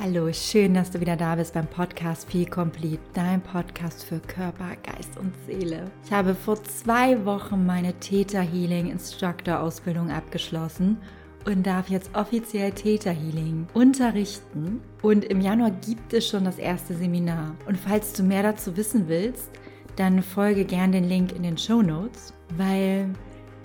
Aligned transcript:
Hallo, 0.00 0.32
schön, 0.32 0.74
dass 0.74 0.92
du 0.92 1.00
wieder 1.00 1.16
da 1.16 1.34
bist 1.34 1.54
beim 1.54 1.66
Podcast 1.66 2.30
Feel 2.30 2.46
Complete, 2.46 3.02
dein 3.14 3.40
Podcast 3.40 4.04
für 4.04 4.20
Körper, 4.20 4.76
Geist 4.84 5.18
und 5.18 5.34
Seele. 5.44 5.90
Ich 6.04 6.12
habe 6.12 6.36
vor 6.36 6.62
zwei 6.62 7.24
Wochen 7.24 7.66
meine 7.66 7.92
Theta 7.94 8.40
Healing 8.40 8.92
Instructor 8.92 9.58
Ausbildung 9.58 10.12
abgeschlossen 10.12 10.98
und 11.46 11.66
darf 11.66 11.88
jetzt 11.88 12.14
offiziell 12.14 12.70
Theta 12.70 13.10
Healing 13.10 13.66
unterrichten. 13.74 14.80
Und 15.02 15.24
im 15.24 15.40
Januar 15.40 15.72
gibt 15.72 16.12
es 16.12 16.28
schon 16.28 16.44
das 16.44 16.58
erste 16.58 16.94
Seminar. 16.94 17.56
Und 17.66 17.76
falls 17.76 18.12
du 18.12 18.22
mehr 18.22 18.44
dazu 18.44 18.76
wissen 18.76 19.08
willst, 19.08 19.50
dann 19.96 20.22
folge 20.22 20.64
gern 20.64 20.92
den 20.92 21.08
Link 21.08 21.32
in 21.32 21.42
den 21.42 21.58
Show 21.58 21.82
Notes, 21.82 22.32
weil 22.56 23.10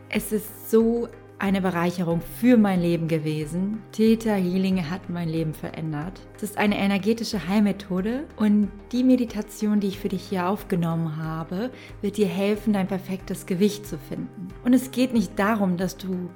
es 0.10 0.32
ist 0.32 0.72
so 0.72 1.08
eine 1.40 1.62
Bereicherung 1.62 2.22
für 2.40 2.58
mein 2.58 2.82
Leben 2.82 3.08
gewesen. 3.08 3.82
Theta 3.92 4.34
Healing 4.34 4.90
hat 4.90 5.10
mein 5.10 5.28
Leben 5.28 5.54
verändert. 5.54 6.22
Es 6.38 6.44
ist 6.44 6.58
eine 6.58 6.78
energetische 6.78 7.48
Heilmethode 7.48 8.26
und 8.38 8.72
die 8.92 9.04
Meditation, 9.04 9.80
die 9.80 9.88
ich 9.88 10.00
für 10.00 10.10
dich 10.10 10.24
hier 10.24 10.48
aufgenommen 10.48 11.18
habe, 11.18 11.72
wird 12.02 12.18
dir 12.18 12.28
helfen, 12.28 12.74
dein 12.74 12.88
perfektes 12.88 13.46
Gewicht 13.46 13.86
zu 13.86 13.98
finden. 13.98 14.48
Und 14.64 14.74
es 14.74 14.92
geht 14.92 15.14
nicht 15.14 15.38
darum, 15.38 15.78
dass 15.78 15.98
du 15.98 16.30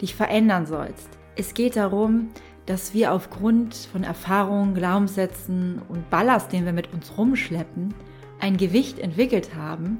dich 0.00 0.14
verändern 0.14 0.66
sollst. 0.66 1.08
Es 1.36 1.54
geht 1.54 1.76
darum, 1.76 2.28
dass 2.66 2.94
wir 2.94 3.12
aufgrund 3.12 3.74
von 3.74 4.04
Erfahrungen, 4.04 4.74
Glaubenssätzen 4.74 5.82
und 5.88 6.08
Ballast, 6.10 6.52
den 6.52 6.64
wir 6.64 6.72
mit 6.72 6.92
uns 6.92 7.16
rumschleppen, 7.18 7.94
ein 8.38 8.56
Gewicht 8.56 8.98
entwickelt 8.98 9.54
haben, 9.54 9.98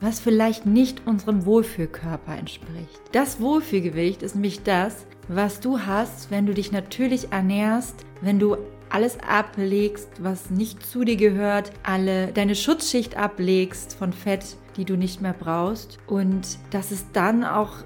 was 0.00 0.20
vielleicht 0.20 0.66
nicht 0.66 1.06
unserem 1.06 1.44
Wohlfühlkörper 1.44 2.36
entspricht. 2.36 3.00
Das 3.12 3.40
Wohlfühlgewicht 3.40 4.22
ist 4.22 4.34
nämlich 4.34 4.62
das, 4.62 5.06
was 5.28 5.60
du 5.60 5.80
hast, 5.80 6.30
wenn 6.30 6.46
du 6.46 6.54
dich 6.54 6.72
natürlich 6.72 7.32
ernährst, 7.32 8.06
wenn 8.20 8.38
du 8.38 8.56
alles 8.88 9.18
ablegst, 9.20 10.08
was 10.20 10.50
nicht 10.50 10.84
zu 10.84 11.04
dir 11.04 11.16
gehört, 11.16 11.70
alle 11.84 12.32
deine 12.32 12.56
Schutzschicht 12.56 13.16
ablegst 13.16 13.94
von 13.94 14.12
Fett, 14.12 14.56
die 14.76 14.84
du 14.84 14.96
nicht 14.96 15.20
mehr 15.20 15.34
brauchst 15.38 15.98
und 16.06 16.58
das 16.70 16.90
ist 16.90 17.08
dann 17.12 17.44
auch 17.44 17.84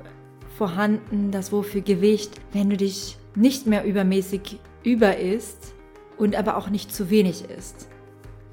vorhanden, 0.57 1.31
das 1.31 1.53
Wohlfühlgewicht, 1.53 2.33
wenn 2.53 2.71
du 2.71 2.77
dich 2.77 3.19
nicht 3.35 3.67
mehr 3.67 3.85
übermäßig 3.85 4.61
über 4.83 5.19
isst 5.19 5.75
und 6.17 6.37
aber 6.37 6.57
auch 6.57 6.71
nicht 6.71 6.95
zu 6.95 7.11
wenig 7.11 7.51
isst 7.51 7.89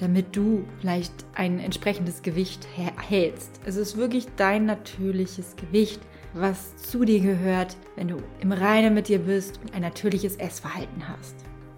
damit 0.02 0.36
du 0.36 0.66
vielleicht 0.80 1.14
ein 1.36 1.60
entsprechendes 1.60 2.24
Gewicht 2.24 2.68
hältst. 3.08 3.62
Es 3.66 3.76
ist 3.76 3.98
wirklich 3.98 4.26
dein 4.36 4.66
natürliches 4.66 5.56
Gewicht, 5.56 6.02
was 6.34 6.76
zu 6.78 7.06
dir 7.06 7.20
gehört, 7.20 7.78
wenn 7.96 8.08
du 8.08 8.18
im 8.40 8.52
Reinen 8.52 8.96
mit 8.96 9.10
dir 9.10 9.20
bist 9.20 9.60
und 9.62 9.76
ein 9.76 9.84
natürliches 9.84 10.38
Essverhalten 10.38 11.08
hast. 11.08 11.36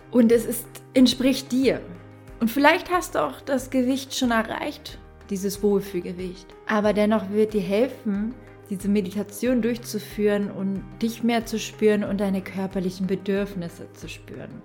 Und 0.09 0.31
es 0.31 0.45
ist, 0.45 0.65
entspricht 0.93 1.51
dir. 1.51 1.81
Und 2.39 2.49
vielleicht 2.49 2.91
hast 2.91 3.15
du 3.15 3.19
auch 3.19 3.41
das 3.41 3.69
Gewicht 3.69 4.15
schon 4.15 4.31
erreicht, 4.31 4.99
dieses 5.29 5.61
Wohlfühlgewicht. 5.61 6.47
Aber 6.65 6.93
dennoch 6.93 7.29
wird 7.29 7.53
dir 7.53 7.61
helfen, 7.61 8.33
diese 8.69 8.87
Meditation 8.87 9.61
durchzuführen 9.61 10.49
und 10.49 10.81
dich 11.01 11.23
mehr 11.23 11.45
zu 11.45 11.59
spüren 11.59 12.05
und 12.05 12.21
deine 12.21 12.41
körperlichen 12.41 13.05
Bedürfnisse 13.05 13.91
zu 13.91 14.07
spüren. 14.07 14.61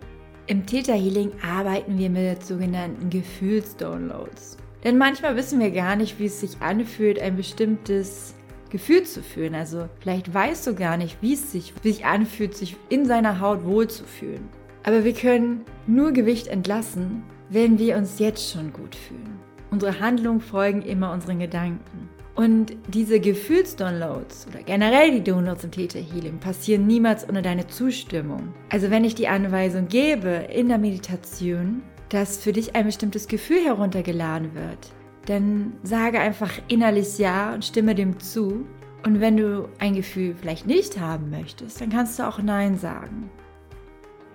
Im 0.48 0.64
Theta 0.64 0.94
Healing 0.94 1.30
arbeiten 1.46 1.98
wir 1.98 2.08
mit 2.08 2.42
sogenannten 2.42 3.10
Gefühlsdownloads. 3.10 4.56
Denn 4.82 4.96
manchmal 4.96 5.36
wissen 5.36 5.60
wir 5.60 5.70
gar 5.70 5.94
nicht, 5.94 6.18
wie 6.18 6.24
es 6.24 6.40
sich 6.40 6.56
anfühlt, 6.60 7.20
ein 7.20 7.36
bestimmtes 7.36 8.34
Gefühl 8.70 9.02
zu 9.02 9.22
fühlen. 9.22 9.54
Also 9.54 9.90
vielleicht 10.00 10.32
weißt 10.32 10.66
du 10.66 10.74
gar 10.74 10.96
nicht, 10.96 11.18
wie 11.20 11.34
es 11.34 11.52
sich, 11.52 11.74
wie 11.82 11.92
sich 11.92 12.06
anfühlt, 12.06 12.56
sich 12.56 12.76
in 12.88 13.04
seiner 13.04 13.40
Haut 13.40 13.66
wohlzufühlen. 13.66 14.48
Aber 14.84 15.04
wir 15.04 15.12
können 15.12 15.66
nur 15.86 16.12
Gewicht 16.12 16.46
entlassen, 16.46 17.24
wenn 17.50 17.78
wir 17.78 17.98
uns 17.98 18.18
jetzt 18.18 18.50
schon 18.50 18.72
gut 18.72 18.94
fühlen. 18.94 19.38
Unsere 19.70 20.00
Handlungen 20.00 20.40
folgen 20.40 20.80
immer 20.80 21.12
unseren 21.12 21.40
Gedanken. 21.40 22.08
Und 22.38 22.76
diese 22.86 23.18
Gefühlsdownloads 23.18 24.46
oder 24.48 24.62
generell 24.62 25.10
die 25.10 25.24
Downloads 25.24 25.64
im 25.64 25.72
Theta 25.72 25.98
Healing 25.98 26.38
passieren 26.38 26.86
niemals 26.86 27.28
ohne 27.28 27.42
deine 27.42 27.66
Zustimmung. 27.66 28.54
Also 28.68 28.92
wenn 28.92 29.02
ich 29.02 29.16
die 29.16 29.26
Anweisung 29.26 29.88
gebe 29.88 30.28
in 30.28 30.68
der 30.68 30.78
Meditation, 30.78 31.82
dass 32.10 32.38
für 32.38 32.52
dich 32.52 32.76
ein 32.76 32.86
bestimmtes 32.86 33.26
Gefühl 33.26 33.64
heruntergeladen 33.64 34.54
wird, 34.54 34.92
dann 35.26 35.72
sage 35.82 36.20
einfach 36.20 36.52
innerlich 36.68 37.18
Ja 37.18 37.52
und 37.52 37.64
stimme 37.64 37.96
dem 37.96 38.20
zu. 38.20 38.64
Und 39.04 39.20
wenn 39.20 39.36
du 39.36 39.68
ein 39.80 39.96
Gefühl 39.96 40.36
vielleicht 40.40 40.64
nicht 40.64 41.00
haben 41.00 41.30
möchtest, 41.30 41.80
dann 41.80 41.90
kannst 41.90 42.20
du 42.20 42.22
auch 42.22 42.40
Nein 42.40 42.78
sagen. 42.78 43.30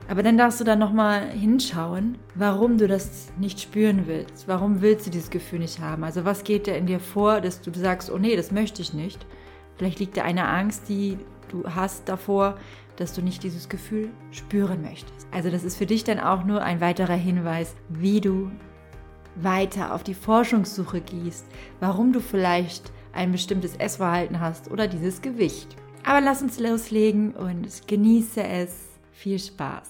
Aber 0.07 0.23
dann 0.23 0.37
darfst 0.37 0.59
du 0.59 0.63
dann 0.63 0.79
nochmal 0.79 1.29
hinschauen, 1.29 2.17
warum 2.35 2.77
du 2.77 2.87
das 2.87 3.31
nicht 3.37 3.59
spüren 3.59 4.03
willst. 4.05 4.47
Warum 4.47 4.81
willst 4.81 5.07
du 5.07 5.11
dieses 5.11 5.29
Gefühl 5.29 5.59
nicht 5.59 5.79
haben? 5.79 6.03
Also 6.03 6.25
was 6.25 6.43
geht 6.43 6.67
da 6.67 6.73
in 6.73 6.85
dir 6.85 6.99
vor, 6.99 7.41
dass 7.41 7.61
du 7.61 7.71
sagst, 7.73 8.11
oh 8.11 8.17
nee, 8.17 8.35
das 8.35 8.51
möchte 8.51 8.81
ich 8.81 8.93
nicht. 8.93 9.25
Vielleicht 9.77 9.99
liegt 9.99 10.17
da 10.17 10.23
eine 10.23 10.47
Angst, 10.47 10.89
die 10.89 11.17
du 11.49 11.63
hast 11.63 12.09
davor, 12.09 12.57
dass 12.97 13.13
du 13.13 13.21
nicht 13.21 13.43
dieses 13.43 13.69
Gefühl 13.69 14.09
spüren 14.31 14.81
möchtest. 14.81 15.27
Also 15.31 15.49
das 15.49 15.63
ist 15.63 15.77
für 15.77 15.85
dich 15.85 16.03
dann 16.03 16.19
auch 16.19 16.43
nur 16.43 16.61
ein 16.61 16.81
weiterer 16.81 17.15
Hinweis, 17.15 17.75
wie 17.89 18.21
du 18.21 18.51
weiter 19.35 19.95
auf 19.95 20.03
die 20.03 20.13
Forschungssuche 20.13 21.01
gehst, 21.01 21.45
warum 21.79 22.13
du 22.13 22.19
vielleicht 22.19 22.91
ein 23.13 23.31
bestimmtes 23.31 23.75
Essverhalten 23.75 24.39
hast 24.39 24.69
oder 24.69 24.87
dieses 24.87 25.21
Gewicht. 25.21 25.75
Aber 26.03 26.21
lass 26.21 26.41
uns 26.41 26.59
loslegen 26.59 27.33
und 27.33 27.87
genieße 27.87 28.43
es. 28.43 28.92
Viel 29.13 29.39
Spaß! 29.39 29.89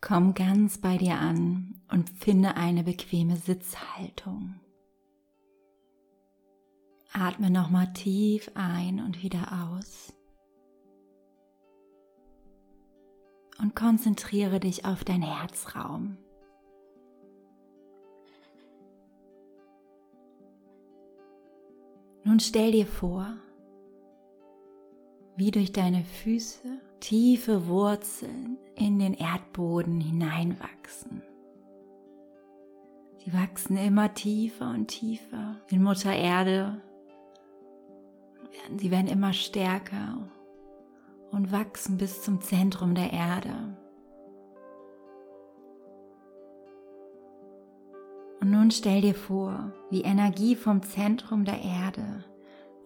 Komm 0.00 0.34
ganz 0.34 0.78
bei 0.78 0.98
dir 0.98 1.14
an 1.14 1.80
und 1.90 2.10
finde 2.10 2.56
eine 2.56 2.82
bequeme 2.82 3.36
Sitzhaltung. 3.36 4.60
Atme 7.12 7.50
nochmal 7.50 7.92
tief 7.92 8.50
ein 8.54 9.00
und 9.00 9.22
wieder 9.22 9.70
aus. 9.70 10.12
Und 13.60 13.76
konzentriere 13.76 14.58
dich 14.58 14.84
auf 14.84 15.04
deinen 15.04 15.22
Herzraum. 15.22 16.18
Nun 22.24 22.40
stell 22.40 22.72
dir 22.72 22.86
vor, 22.86 23.36
wie 25.42 25.50
durch 25.50 25.72
deine 25.72 26.04
Füße 26.04 26.68
tiefe 27.00 27.66
Wurzeln 27.66 28.58
in 28.76 29.00
den 29.00 29.12
Erdboden 29.12 30.00
hineinwachsen. 30.00 31.20
Sie 33.18 33.32
wachsen 33.32 33.76
immer 33.76 34.14
tiefer 34.14 34.70
und 34.70 34.86
tiefer 34.86 35.56
in 35.68 35.82
Mutter 35.82 36.14
Erde. 36.14 36.80
Sie 38.76 38.92
werden 38.92 39.08
immer 39.08 39.32
stärker 39.32 40.30
und 41.32 41.50
wachsen 41.50 41.98
bis 41.98 42.22
zum 42.22 42.40
Zentrum 42.40 42.94
der 42.94 43.12
Erde. 43.12 43.76
Und 48.40 48.52
nun 48.52 48.70
stell 48.70 49.00
dir 49.00 49.16
vor, 49.16 49.72
wie 49.90 50.02
Energie 50.02 50.54
vom 50.54 50.84
Zentrum 50.84 51.44
der 51.44 51.60
Erde 51.62 52.24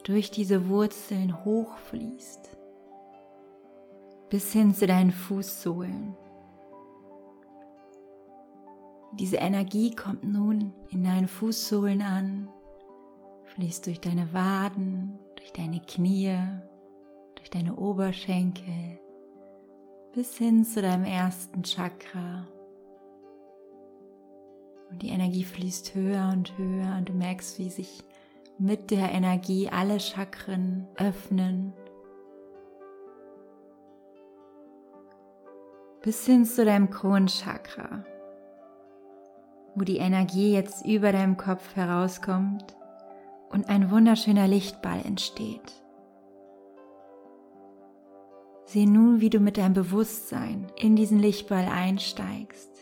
durch 0.07 0.31
diese 0.31 0.69
Wurzeln 0.69 1.45
hochfließt, 1.45 2.57
bis 4.31 4.53
hin 4.53 4.73
zu 4.73 4.87
deinen 4.87 5.11
Fußsohlen. 5.11 6.15
Diese 9.15 9.39
Energie 9.39 9.91
kommt 9.97 10.23
nun 10.23 10.73
in 10.91 11.03
deinen 11.03 11.27
Fußsohlen 11.27 12.03
an, 12.03 12.49
fließt 13.47 13.87
durch 13.87 14.01
deine 14.01 14.33
Waden, 14.33 15.19
durch 15.35 15.53
deine 15.53 15.81
Knie, 15.81 16.39
durch 17.35 17.51
deine 17.51 17.75
Oberschenkel, 17.75 19.01
bis 20.13 20.39
hin 20.39 20.65
zu 20.65 20.83
deinem 20.83 21.05
ersten 21.05 21.65
Chakra. 21.65 22.47
Und 24.89 25.03
die 25.03 25.09
Energie 25.09 25.43
fließt 25.43 25.97
höher 25.97 26.31
und 26.33 26.57
höher 26.57 26.95
und 26.97 27.09
du 27.09 27.13
merkst, 27.13 27.59
wie 27.59 27.71
sich 27.71 28.05
mit 28.59 28.91
der 28.91 29.13
Energie 29.13 29.69
alle 29.69 30.01
Chakren 30.01 30.87
öffnen. 30.97 31.73
Bis 36.03 36.25
hin 36.25 36.45
zu 36.45 36.65
deinem 36.65 36.91
Kronchakra, 36.91 38.05
wo 39.75 39.85
die 39.85 39.99
Energie 39.99 40.53
jetzt 40.53 40.87
über 40.87 41.13
deinem 41.13 41.37
Kopf 41.37 41.75
herauskommt 41.75 42.77
und 43.51 43.69
ein 43.69 43.91
wunderschöner 43.91 44.47
Lichtball 44.47 45.01
entsteht. 45.05 45.73
Sieh 48.65 48.87
nun, 48.87 49.21
wie 49.21 49.31
du 49.31 49.39
mit 49.39 49.59
deinem 49.59 49.75
Bewusstsein 49.75 50.67
in 50.77 50.97
diesen 50.97 51.19
Lichtball 51.19 51.67
einsteigst. 51.67 52.76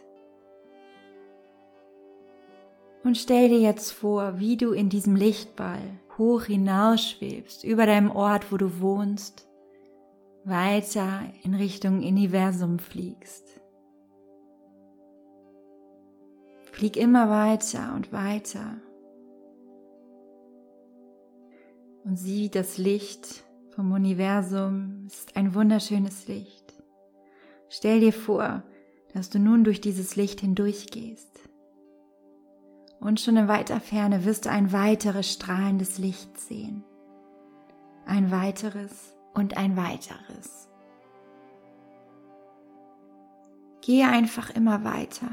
Und 3.05 3.19
stell 3.19 3.51
dir 3.51 3.61
jetzt 3.61 3.93
vor, 3.93 4.41
wie 4.41 4.57
du 4.57 4.73
in 4.73 4.89
diesem 4.89 5.15
Lichtball 5.15 5.83
hoch 6.17 6.45
hinausschwebst 6.45 7.63
über 7.63 7.85
deinem 7.85 8.11
Ort, 8.11 8.51
wo 8.51 8.57
du 8.57 8.81
wohnst, 8.81 9.47
weiter 10.45 11.21
in 11.43 11.55
Richtung 11.55 11.99
Universum 11.99 12.79
fliegst. 12.79 13.61
Flieg 16.73 16.97
immer 16.97 17.29
weiter 17.29 17.93
und 17.95 18.11
weiter. 18.11 18.79
Und 22.05 22.17
sieh 22.17 22.49
das 22.49 22.79
Licht 22.79 23.45
vom 23.71 23.93
Universum. 23.93 25.05
Es 25.07 25.21
ist 25.21 25.37
ein 25.37 25.55
wunderschönes 25.55 26.27
Licht. 26.27 26.75
Stell 27.69 28.01
dir 28.01 28.13
vor, 28.13 28.63
dass 29.13 29.29
du 29.29 29.39
nun 29.39 29.63
durch 29.63 29.81
dieses 29.81 30.17
Licht 30.17 30.41
hindurchgehst. 30.41 31.34
Und 33.05 33.21
schon 33.21 33.37
in 33.37 33.49
weiter 33.49 33.81
Ferne 33.81 34.25
wirst 34.25 34.47
du 34.47 34.51
ein 34.51 34.73
weiteres 34.73 35.31
strahlendes 35.31 35.99
Licht 35.99 36.41
sehen. 36.41 36.83
Ein 38.07 38.31
weiteres 38.31 39.15
und 39.35 39.59
ein 39.59 39.77
weiteres. 39.77 40.71
Gehe 43.83 44.09
einfach 44.09 44.49
immer 44.49 44.85
weiter. 44.85 45.29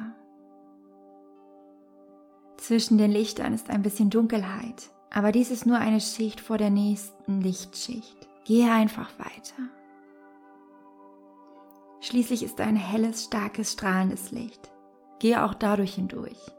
Zwischen 2.58 2.98
den 2.98 3.10
Lichtern 3.10 3.54
ist 3.54 3.70
ein 3.70 3.84
bisschen 3.84 4.10
Dunkelheit, 4.10 4.92
aber 5.10 5.32
dies 5.32 5.50
ist 5.50 5.66
nur 5.66 5.78
eine 5.78 6.02
Schicht 6.02 6.42
vor 6.42 6.58
der 6.58 6.72
nächsten 6.72 7.40
Lichtschicht. 7.40 8.28
Gehe 8.44 8.70
einfach 8.70 9.18
weiter. 9.18 9.64
Schließlich 12.02 12.44
ist 12.44 12.60
ein 12.60 12.76
helles, 12.76 13.24
starkes, 13.24 13.72
strahlendes 13.72 14.32
Licht. 14.32 14.70
Gehe 15.20 15.46
auch 15.46 15.54
dadurch 15.54 15.94
hindurch. 15.96 16.52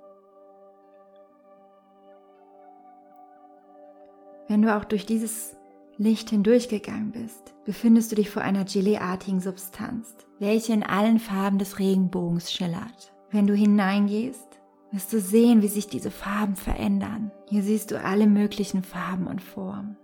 Wenn 4.48 4.62
du 4.62 4.76
auch 4.76 4.84
durch 4.84 5.06
dieses 5.06 5.56
Licht 5.96 6.30
hindurchgegangen 6.30 7.12
bist, 7.12 7.54
befindest 7.64 8.10
du 8.10 8.16
dich 8.16 8.30
vor 8.30 8.42
einer 8.42 8.64
Geleeartigen 8.64 9.40
Substanz, 9.40 10.14
welche 10.38 10.72
in 10.72 10.82
allen 10.82 11.18
Farben 11.18 11.58
des 11.58 11.78
Regenbogens 11.78 12.52
schillert. 12.52 13.12
Wenn 13.30 13.46
du 13.46 13.54
hineingehst, 13.54 14.60
wirst 14.90 15.12
du 15.12 15.20
sehen, 15.20 15.62
wie 15.62 15.68
sich 15.68 15.88
diese 15.88 16.10
Farben 16.10 16.56
verändern. 16.56 17.30
Hier 17.48 17.62
siehst 17.62 17.90
du 17.90 18.00
alle 18.02 18.26
möglichen 18.26 18.82
Farben 18.82 19.26
und 19.26 19.40
Formen. 19.40 19.96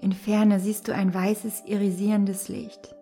In 0.00 0.12
Ferne 0.12 0.60
siehst 0.60 0.88
du 0.88 0.94
ein 0.94 1.12
weißes, 1.12 1.64
irisierendes 1.66 2.48
Licht. 2.48 2.94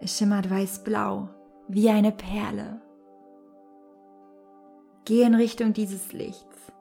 Es 0.00 0.16
schimmert 0.16 0.50
weiß-blau, 0.50 1.28
wie 1.68 1.90
eine 1.90 2.12
Perle. 2.12 2.80
Geh 5.10 5.22
in 5.22 5.34
Richtung 5.34 5.72
dieses 5.72 6.12
Lichts. 6.12 6.72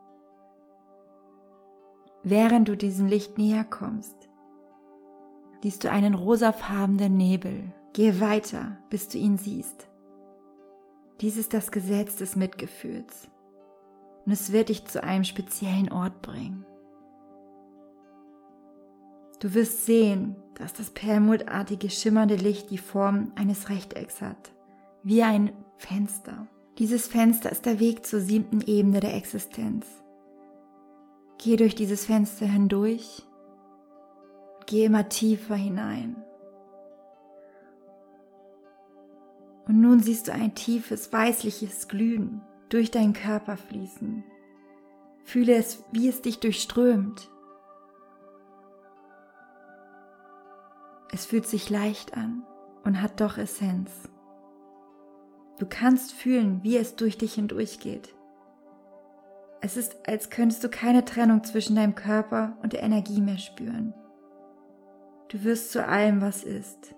Während 2.22 2.68
du 2.68 2.78
diesem 2.78 3.08
Licht 3.08 3.40
näher 3.40 3.64
kommst, 3.64 4.30
siehst 5.64 5.84
du 5.84 5.90
einen 5.90 6.14
rosafarbenen 6.14 7.18
Nebel. 7.18 7.74
Gehe 7.94 8.22
weiter, 8.22 8.78
bis 8.92 9.08
du 9.08 9.18
ihn 9.18 9.40
siehst. 9.40 9.90
Dies 11.22 11.38
ist 11.38 11.56
das 11.56 11.72
Gesetz 11.72 12.18
des 12.18 12.36
Mitgefühls 12.36 13.32
und 14.28 14.32
es 14.32 14.52
wird 14.52 14.70
dich 14.70 14.86
zu 14.86 15.04
einem 15.04 15.24
speziellen 15.24 15.92
Ort 15.92 16.22
bringen. 16.22 16.68
Du 19.40 19.56
wirst 19.56 19.88
sehen, 19.88 20.36
dass 20.54 20.74
das 20.74 20.92
perlmuttartige 20.92 21.90
schimmernde 21.90 22.36
Licht 22.36 22.70
die 22.70 22.78
Form 22.78 23.32
eines 23.34 23.70
Rechtecks 23.70 24.22
hat, 24.22 24.52
wie 25.02 25.24
ein 25.24 25.52
Fenster. 25.78 26.46
Dieses 26.80 27.08
Fenster 27.08 27.52
ist 27.52 27.66
der 27.66 27.82
Weg 27.82 28.06
zur 28.06 28.22
siebten 28.22 28.62
Ebene 28.62 29.02
der 29.02 29.14
Existenz. 29.14 29.86
Geh 31.38 31.58
durch 31.58 31.76
dieses 31.76 32.06
Fenster 32.06 32.46
hindurch, 32.46 33.28
geh 34.66 34.86
immer 34.86 35.10
tiefer 35.10 35.56
hinein. 35.56 36.16
Und 39.68 39.82
nun 39.82 40.00
siehst 40.00 40.30
du 40.30 40.34
ein 40.34 40.56
tiefes, 40.56 41.12
weißliches 41.12 41.90
Glühen 41.90 42.42
durch 42.70 42.92
deinen 42.92 43.14
Körper 43.14 43.58
fließen. 43.58 44.24
Fühle 45.26 45.56
es, 45.56 45.84
wie 45.92 46.08
es 46.08 46.22
dich 46.22 46.40
durchströmt. 46.40 47.30
Es 51.12 51.26
fühlt 51.26 51.46
sich 51.46 51.70
leicht 51.70 52.16
an 52.16 52.44
und 52.86 53.02
hat 53.02 53.20
doch 53.20 53.38
Essenz. 53.38 53.92
Du 55.60 55.66
kannst 55.66 56.14
fühlen, 56.14 56.64
wie 56.64 56.78
es 56.78 56.96
durch 56.96 57.18
dich 57.18 57.34
hindurchgeht. 57.34 58.16
Es 59.62 59.76
ist, 59.76 60.08
als 60.08 60.30
könntest 60.30 60.64
du 60.64 60.70
keine 60.70 61.04
Trennung 61.04 61.44
zwischen 61.44 61.76
deinem 61.76 61.96
Körper 61.96 62.58
und 62.64 62.72
der 62.72 62.82
Energie 62.82 63.20
mehr 63.20 63.38
spüren. 63.38 63.94
Du 65.28 65.44
wirst 65.44 65.72
zu 65.72 65.86
allem, 65.86 66.22
was 66.22 66.44
ist. 66.44 66.96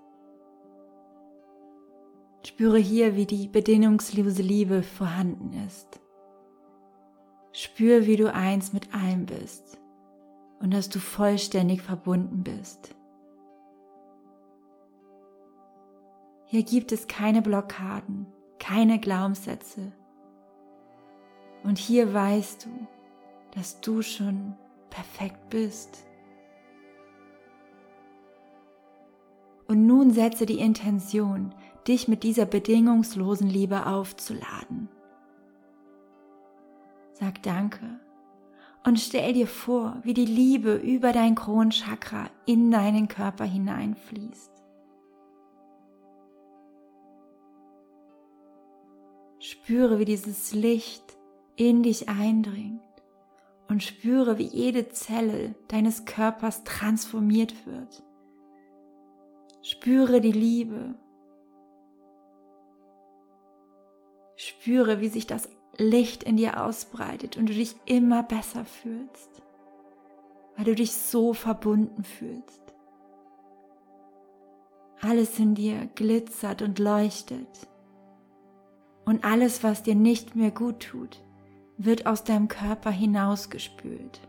Spüre 2.45 2.77
hier, 2.77 3.15
wie 3.15 3.25
die 3.25 3.47
bedingungslose 3.47 4.43
Liebe 4.43 4.83
vorhanden 4.83 5.53
ist. 5.67 5.99
Spür, 7.51 8.05
wie 8.05 8.15
du 8.15 8.31
eins 8.31 8.73
mit 8.73 8.93
allem 8.93 9.25
bist 9.25 9.79
und 10.59 10.71
dass 10.71 10.89
du 10.89 10.99
vollständig 10.99 11.81
verbunden 11.81 12.43
bist. 12.43 12.95
Hier 16.45 16.63
gibt 16.63 16.91
es 16.91 17.07
keine 17.07 17.41
Blockaden, 17.41 18.27
keine 18.61 18.99
Glaubenssätze. 18.99 19.91
Und 21.63 21.79
hier 21.79 22.13
weißt 22.13 22.65
du, 22.65 22.69
dass 23.55 23.81
du 23.81 24.01
schon 24.01 24.55
perfekt 24.89 25.49
bist. 25.49 26.05
Und 29.67 29.87
nun 29.87 30.11
setze 30.11 30.45
die 30.45 30.59
Intention, 30.59 31.55
dich 31.87 32.07
mit 32.07 32.23
dieser 32.23 32.45
bedingungslosen 32.45 33.49
Liebe 33.49 33.87
aufzuladen. 33.87 34.89
Sag 37.13 37.41
Danke 37.41 37.99
und 38.83 38.99
stell 38.99 39.33
dir 39.33 39.47
vor, 39.47 39.97
wie 40.03 40.13
die 40.13 40.25
Liebe 40.25 40.75
über 40.75 41.13
dein 41.13 41.35
Kronchakra 41.35 42.29
in 42.45 42.69
deinen 42.69 43.07
Körper 43.07 43.45
hineinfließt. 43.45 44.51
Spüre, 49.41 49.99
wie 49.99 50.05
dieses 50.05 50.53
Licht 50.53 51.17
in 51.57 51.83
dich 51.83 52.07
eindringt 52.07 52.81
und 53.67 53.83
spüre, 53.83 54.37
wie 54.37 54.47
jede 54.47 54.87
Zelle 54.89 55.55
deines 55.67 56.05
Körpers 56.05 56.63
transformiert 56.63 57.65
wird. 57.65 58.03
Spüre 59.61 60.21
die 60.21 60.31
Liebe 60.31 60.95
Spüre, 64.43 65.01
wie 65.01 65.07
sich 65.07 65.27
das 65.27 65.47
Licht 65.77 66.23
in 66.23 66.35
dir 66.35 66.63
ausbreitet 66.63 67.37
und 67.37 67.47
du 67.47 67.53
dich 67.53 67.75
immer 67.85 68.23
besser 68.23 68.65
fühlst, 68.65 69.43
weil 70.55 70.65
du 70.65 70.73
dich 70.73 70.93
so 70.93 71.33
verbunden 71.33 72.03
fühlst. 72.03 72.61
Alles 74.99 75.37
in 75.37 75.53
dir 75.53 75.87
glitzert 75.93 76.63
und 76.63 76.79
leuchtet. 76.79 77.67
Und 79.11 79.25
alles, 79.25 79.61
was 79.61 79.83
dir 79.83 79.93
nicht 79.93 80.37
mehr 80.37 80.51
gut 80.51 80.83
tut, 80.83 81.21
wird 81.77 82.05
aus 82.05 82.23
deinem 82.23 82.47
Körper 82.47 82.91
hinausgespült. 82.91 84.21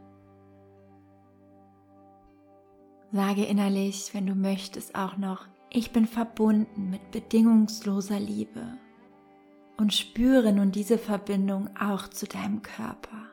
Sage 3.13 3.45
innerlich, 3.45 4.13
wenn 4.13 4.27
du 4.27 4.35
möchtest, 4.35 4.97
auch 4.97 5.17
noch, 5.17 5.47
ich 5.71 5.93
bin 5.93 6.07
verbunden 6.07 6.91
mit 6.91 7.13
bedingungsloser 7.13 8.19
Liebe 8.19 8.77
und 9.77 9.95
spüre 9.95 10.53
nun 10.53 10.73
diese 10.73 10.99
Verbindung 10.99 11.71
auch 11.77 12.09
zu 12.09 12.27
deinem 12.27 12.63
Körper. 12.63 13.31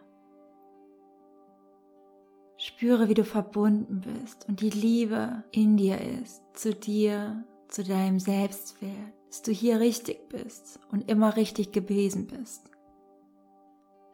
Spüre, 2.58 3.10
wie 3.10 3.16
du 3.16 3.26
verbunden 3.26 4.02
bist 4.02 4.48
und 4.48 4.62
die 4.62 4.70
Liebe 4.70 5.44
in 5.52 5.78
dir 5.78 6.00
ist, 6.00 6.44
zu 6.54 6.76
dir, 6.76 7.44
zu 7.70 7.84
deinem 7.84 8.20
Selbstwert, 8.20 9.19
dass 9.30 9.44
du 9.44 9.52
hier 9.52 9.80
richtig 9.80 10.28
bist 10.30 10.80
und 10.92 11.10
immer 11.10 11.36
richtig 11.36 11.72
gewesen 11.72 12.28
bist. 12.28 12.70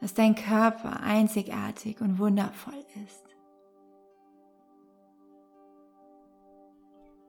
Dass 0.02 0.14
dein 0.14 0.36
Körper 0.36 1.02
einzigartig 1.02 2.02
und 2.02 2.20
wundervoll 2.20 2.86
ist. 3.06 3.24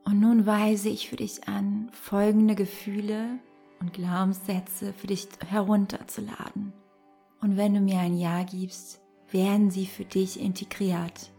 Und 0.04 0.20
nun 0.20 0.46
weise 0.46 0.88
ich 0.88 1.08
für 1.08 1.16
dich 1.16 1.48
an, 1.48 1.88
folgende 1.92 2.54
Gefühle 2.54 3.38
und 3.80 3.92
Glaubenssätze 3.92 4.92
für 4.92 5.06
dich 5.06 5.28
herunterzuladen. 5.48 6.72
Und 7.40 7.56
wenn 7.56 7.74
du 7.74 7.80
mir 7.80 8.00
ein 8.00 8.16
Ja 8.16 8.42
gibst, 8.42 9.00
werden 9.30 9.70
sie 9.70 9.86
für 9.86 10.04
dich 10.04 10.40
integriert 10.40 11.32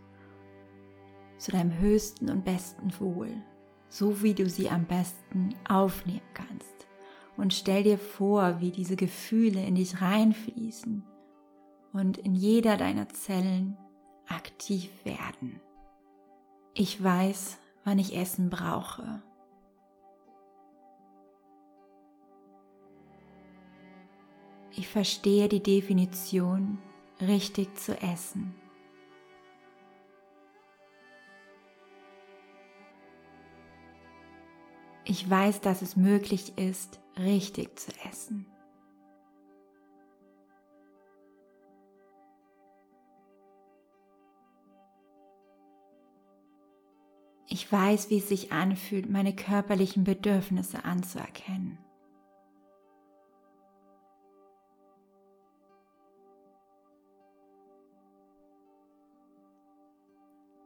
zu 1.38 1.51
deinem 1.51 1.77
höchsten 1.77 2.30
und 2.30 2.44
besten 2.44 2.92
Wohl, 3.00 3.30
so 3.89 4.22
wie 4.22 4.34
du 4.34 4.50
sie 4.50 4.70
am 4.70 4.86
besten 4.86 5.56
aufnehmen 5.67 6.22
kannst. 6.34 6.88
Und 7.36 7.53
stell 7.53 7.84
dir 7.84 7.98
vor, 7.98 8.60
wie 8.60 8.72
diese 8.72 8.96
Gefühle 8.96 9.63
in 9.63 9.75
dich 9.75 10.01
reinfließen 10.01 11.03
und 11.94 12.17
in 12.17 12.34
jeder 12.34 12.77
deiner 12.77 13.10
Zellen 13.10 13.77
aktiv 14.27 14.89
werden. 15.06 15.60
Ich 16.74 17.01
weiß, 17.01 17.58
wann 17.84 18.00
ich 18.00 18.15
Essen 18.15 18.50
brauche. 18.50 19.22
Ich 24.72 24.88
verstehe 24.88 25.48
die 25.48 25.63
Definition, 25.63 26.77
richtig 27.20 27.75
zu 27.77 28.00
essen. 28.00 28.53
Ich 35.10 35.30
weiß, 35.30 35.62
dass 35.62 35.82
es 35.82 35.96
möglich 35.96 36.58
ist, 36.58 37.00
richtig 37.18 37.80
zu 37.80 37.94
essen. 38.10 38.46
Ich 47.48 47.72
weiß, 47.72 48.10
wie 48.10 48.18
es 48.18 48.28
sich 48.28 48.52
anfühlt, 48.52 49.10
meine 49.10 49.34
körperlichen 49.34 50.04
Bedürfnisse 50.04 50.84
anzuerkennen. 50.84 51.78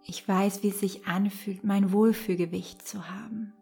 Ich 0.04 0.28
weiß, 0.28 0.64
wie 0.64 0.70
es 0.70 0.80
sich 0.80 1.06
anfühlt, 1.06 1.64
mein 1.64 1.92
Wohlfühlgewicht 1.92 2.82
zu 2.88 3.08
haben. 3.08 3.54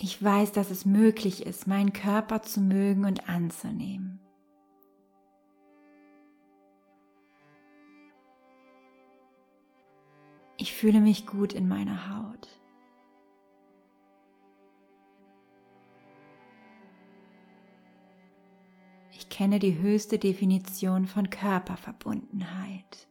Ich 0.00 0.22
weiß, 0.22 0.52
dass 0.52 0.70
es 0.70 0.84
möglich 0.84 1.44
ist, 1.44 1.66
meinen 1.66 1.92
Körper 1.92 2.42
zu 2.42 2.60
mögen 2.60 3.04
und 3.04 3.28
anzunehmen. 3.28 4.20
Ich 10.56 10.72
fühle 10.72 11.00
mich 11.00 11.26
gut 11.26 11.52
in 11.52 11.66
meiner 11.66 12.16
Haut. 12.16 12.48
Ich 19.10 19.28
kenne 19.28 19.58
die 19.58 19.78
höchste 19.78 20.18
Definition 20.20 21.06
von 21.06 21.28
Körperverbundenheit. 21.28 23.07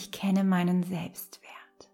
Ich 0.00 0.12
kenne 0.12 0.44
meinen 0.44 0.84
Selbstwert. 0.84 1.90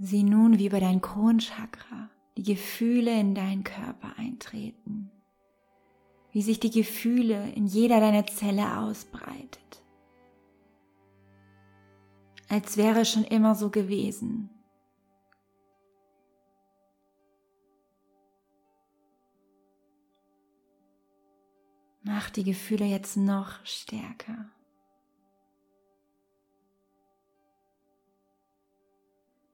Sieh 0.00 0.24
nun, 0.24 0.58
wie 0.58 0.66
über 0.66 0.80
dein 0.80 1.00
Kronchakra 1.00 2.10
die 2.36 2.42
Gefühle 2.42 3.20
in 3.20 3.36
deinen 3.36 3.62
Körper 3.62 4.18
eintreten, 4.18 5.12
wie 6.32 6.42
sich 6.42 6.58
die 6.58 6.72
Gefühle 6.72 7.52
in 7.52 7.68
jeder 7.68 8.00
deiner 8.00 8.26
Zelle 8.26 8.76
ausbreitet, 8.76 9.84
als 12.48 12.76
wäre 12.76 13.02
es 13.02 13.12
schon 13.12 13.22
immer 13.22 13.54
so 13.54 13.70
gewesen. 13.70 14.57
Mach 22.10 22.30
die 22.30 22.42
Gefühle 22.42 22.86
jetzt 22.86 23.18
noch 23.18 23.62
stärker. 23.66 24.46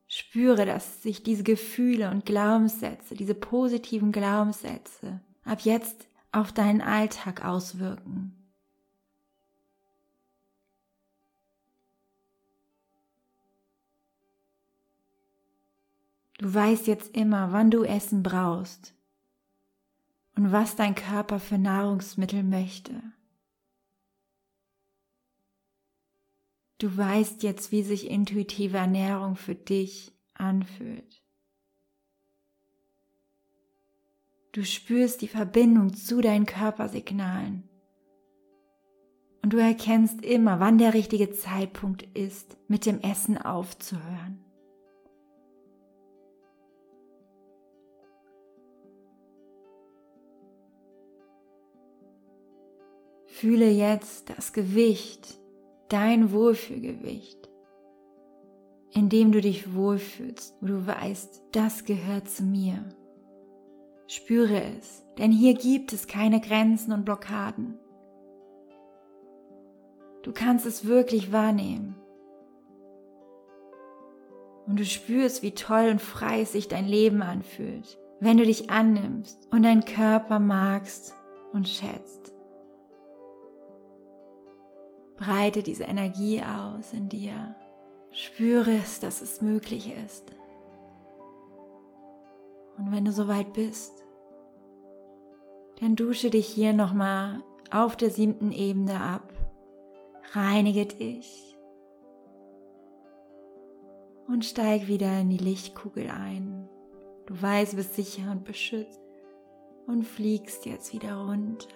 Spüre, 0.07 0.65
dass 0.65 1.03
sich 1.03 1.25
diese 1.25 1.43
Gefühle 1.43 2.13
und 2.13 2.25
Glaubenssätze, 2.25 3.17
diese 3.17 3.35
positiven 3.35 4.13
Glaubenssätze 4.13 5.21
ab 5.45 5.63
jetzt 5.63 6.07
auf 6.31 6.53
deinen 6.53 6.81
Alltag 6.81 7.45
auswirken. 7.45 8.37
Du 16.39 16.55
weißt 16.55 16.87
jetzt 16.87 17.17
immer, 17.17 17.51
wann 17.51 17.73
du 17.73 17.83
Essen 17.83 18.23
brauchst 18.23 18.94
und 20.37 20.53
was 20.53 20.77
dein 20.77 20.95
Körper 20.95 21.39
für 21.39 21.59
Nahrungsmittel 21.59 22.43
möchte. 22.43 23.03
Du 26.79 26.97
weißt 26.97 27.43
jetzt, 27.43 27.73
wie 27.73 27.83
sich 27.83 28.11
intuitive 28.11 28.77
Ernährung 28.77 29.37
für 29.37 29.55
dich 29.55 30.13
anfühlt. 30.35 31.23
Du 34.53 34.65
spürst 34.65 35.23
die 35.23 35.29
Verbindung 35.29 35.95
zu 35.95 36.21
deinen 36.21 36.47
Körpersignalen. 36.47 37.69
Und 39.43 39.53
du 39.53 39.57
erkennst 39.59 40.25
immer, 40.25 40.61
wann 40.61 40.79
der 40.79 40.95
richtige 40.95 41.33
Zeitpunkt 41.33 42.03
ist, 42.17 42.57
mit 42.69 42.87
dem 42.87 43.01
Essen 43.01 43.37
aufzuhören. 43.37 44.44
Fühle 53.37 53.69
jetzt 53.69 54.31
das 54.31 54.53
Gewicht 54.53 55.41
dein 55.89 56.31
Wohlfühlgewicht, 56.31 57.51
in 58.93 59.09
dem 59.09 59.33
du 59.33 59.41
dich 59.41 59.75
wohlfühlst, 59.75 60.57
wo 60.61 60.67
du 60.69 60.87
weißt, 60.87 61.43
das 61.51 61.85
gehört 61.85 62.29
zu 62.31 62.45
mir. 62.45 62.85
Spüre 64.07 64.63
es, 64.79 65.05
denn 65.19 65.33
hier 65.33 65.55
gibt 65.55 65.93
es 65.93 66.07
keine 66.07 66.41
Grenzen 66.41 66.93
und 66.93 67.05
Blockaden. 67.05 67.77
Du 70.23 70.31
kannst 70.31 70.65
es 70.65 70.87
wirklich 70.87 71.33
wahrnehmen. 71.33 71.97
Und 74.69 74.79
du 74.79 74.85
spürst, 74.85 75.43
wie 75.43 75.57
toll 75.57 75.89
und 75.91 76.01
frei 76.01 76.45
sich 76.45 76.69
dein 76.69 76.87
Leben 76.87 77.21
anfühlt, 77.21 77.99
wenn 78.21 78.37
du 78.37 78.45
dich 78.45 78.71
annimmst 78.71 79.49
und 79.51 79.65
deinen 79.65 79.85
Körper 79.85 80.39
magst 80.39 81.17
und 81.53 81.69
schätzt. 81.69 82.34
Breite 85.25 85.63
diese 85.63 85.85
Energie 85.85 86.43
aus 86.43 86.93
in 86.93 87.09
dir. 87.09 87.55
Spüre 88.11 88.73
es, 88.73 89.01
dass 89.01 89.23
es 89.23 89.41
möglich 89.41 89.93
ist. 90.05 90.25
Und 92.77 92.93
wenn 92.93 93.05
du 93.05 93.13
soweit 93.13 93.53
bist, 93.53 94.05
dann 95.81 95.97
dusche 95.97 96.31
dich 96.31 96.47
hier 96.47 96.73
nochmal 96.73 97.43
auf 97.71 97.97
der 97.97 98.11
siebten 98.11 98.53
Ebene 98.53 99.01
ab. 99.01 99.33
Reinige 100.33 100.87
dich. 100.87 101.57
Und 104.27 104.45
steig 104.45 104.89
wieder 104.89 105.21
in 105.21 105.31
die 105.31 105.39
Lichtkugel 105.39 106.11
ein. 106.11 106.69
Du 107.27 107.41
weißt, 107.41 107.77
bist 107.77 107.95
sicher 107.95 108.31
und 108.31 108.45
beschützt. 108.45 109.01
Und 109.87 110.05
fliegst 110.05 110.67
jetzt 110.67 110.93
wieder 110.93 111.17
runter. 111.17 111.69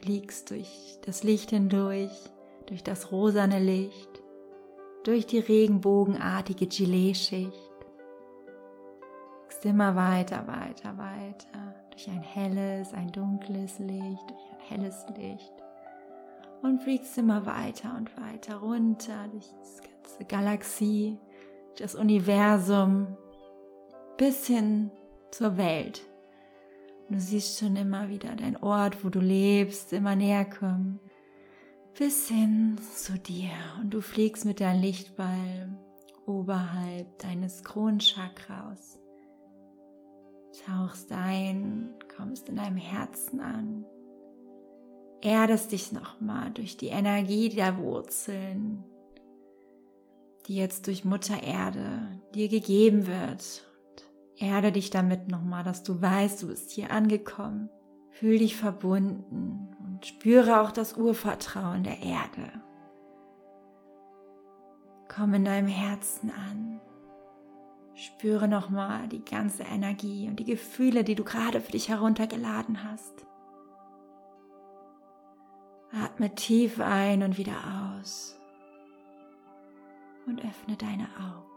Fliegst 0.00 0.50
durch 0.50 0.98
das 1.04 1.22
Licht 1.22 1.50
hindurch 1.50 2.10
durch 2.66 2.82
das 2.82 3.12
rosane 3.12 3.58
Licht, 3.58 4.22
durch 5.04 5.26
die 5.26 5.38
regenbogenartige 5.38 6.66
Gelee-Schicht. 6.66 7.70
Immer 9.64 9.96
weiter, 9.96 10.46
weiter, 10.46 10.98
weiter, 10.98 11.74
durch 11.90 12.06
ein 12.08 12.22
helles, 12.22 12.92
ein 12.92 13.10
dunkles 13.10 13.78
Licht, 13.78 14.28
durch 14.28 14.42
ein 14.52 14.60
helles 14.68 15.06
Licht. 15.16 15.54
Und 16.60 16.82
fliegst 16.82 17.16
immer 17.16 17.46
weiter 17.46 17.94
und 17.96 18.14
weiter 18.20 18.56
runter 18.56 19.26
durch 19.32 19.46
die 19.46 19.88
ganze 19.88 20.24
Galaxie, 20.26 21.18
durch 21.68 21.78
das 21.78 21.94
Universum, 21.94 23.16
bis 24.18 24.46
hin 24.46 24.90
zur 25.30 25.56
Welt. 25.56 26.02
du 27.08 27.18
siehst 27.18 27.58
schon 27.58 27.76
immer 27.76 28.10
wieder 28.10 28.36
dein 28.36 28.62
Ort, 28.62 29.02
wo 29.02 29.08
du 29.08 29.20
lebst, 29.20 29.94
immer 29.94 30.14
näher 30.14 30.44
kommen 30.44 31.00
bis 31.98 32.28
hin 32.28 32.76
zu 32.96 33.18
dir 33.18 33.52
und 33.80 33.94
du 33.94 34.00
fliegst 34.00 34.44
mit 34.44 34.60
deinem 34.60 34.80
Lichtball 34.80 35.78
oberhalb 36.26 37.18
deines 37.18 37.62
Kronchakras. 37.62 38.98
Tauchst 40.66 41.12
ein, 41.12 41.94
kommst 42.16 42.48
in 42.48 42.56
deinem 42.56 42.76
Herzen 42.76 43.40
an, 43.40 43.84
erdest 45.20 45.72
dich 45.72 45.92
nochmal 45.92 46.50
durch 46.50 46.76
die 46.76 46.88
Energie 46.88 47.48
der 47.48 47.78
Wurzeln, 47.78 48.84
die 50.46 50.56
jetzt 50.56 50.86
durch 50.88 51.04
Mutter 51.04 51.42
Erde 51.42 52.20
dir 52.34 52.48
gegeben 52.48 53.06
wird. 53.06 53.64
Und 53.90 54.42
erde 54.42 54.72
dich 54.72 54.90
damit 54.90 55.28
nochmal, 55.28 55.62
dass 55.62 55.82
du 55.82 56.00
weißt, 56.00 56.42
du 56.42 56.48
bist 56.48 56.70
hier 56.72 56.90
angekommen. 56.90 57.68
Fühl 58.10 58.38
dich 58.38 58.56
verbunden 58.56 59.73
und 59.94 60.06
spüre 60.06 60.60
auch 60.60 60.72
das 60.72 60.94
Urvertrauen 60.94 61.84
der 61.84 62.00
Erde. 62.00 62.50
Komm 65.08 65.34
in 65.34 65.44
deinem 65.44 65.68
Herzen 65.68 66.32
an. 66.32 66.80
Spüre 67.94 68.48
nochmal 68.48 69.06
die 69.06 69.24
ganze 69.24 69.62
Energie 69.62 70.26
und 70.28 70.40
die 70.40 70.44
Gefühle, 70.44 71.04
die 71.04 71.14
du 71.14 71.22
gerade 71.22 71.60
für 71.60 71.70
dich 71.70 71.88
heruntergeladen 71.88 72.82
hast. 72.82 73.24
Atme 75.92 76.34
tief 76.34 76.80
ein 76.80 77.22
und 77.22 77.38
wieder 77.38 77.54
aus 77.96 78.36
und 80.26 80.44
öffne 80.44 80.76
deine 80.76 81.06
Augen. 81.20 81.53